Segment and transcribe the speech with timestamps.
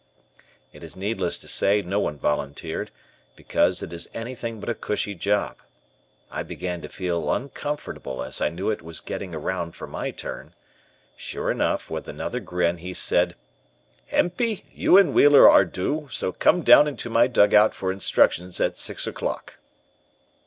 [0.73, 2.89] It is needless to say no one volunteered,
[3.35, 5.57] because it is anything but a cushy Job.
[6.31, 10.55] I began to feel uncomfortable as I knew it was getting around for my turn.
[11.15, 13.35] Sure enough, with another grin, he said:
[14.09, 18.79] "Empey, you and Wheeler are due, so come down into my dugout for instructions at
[18.79, 19.59] six o'clock."